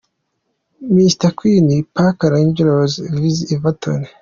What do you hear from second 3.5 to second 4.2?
Everton.